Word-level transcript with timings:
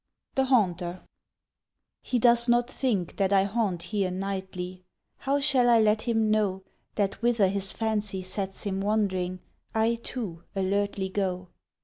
THE 0.33 0.45
HAUNTER 0.45 1.03
HE 2.01 2.17
does 2.17 2.49
not 2.49 2.67
think 2.67 3.17
that 3.17 3.31
I 3.31 3.43
haunt 3.43 3.83
here 3.83 4.09
nightly: 4.09 4.83
How 5.17 5.39
shall 5.39 5.69
I 5.69 5.79
let 5.79 6.01
him 6.01 6.31
know 6.31 6.63
That 6.95 7.21
whither 7.21 7.47
his 7.49 7.71
fancy 7.71 8.23
sets 8.23 8.63
him 8.63 8.81
wandering 8.81 9.41
I, 9.75 9.99
too, 10.01 10.41
alertly 10.55 11.09
go? 11.09 11.49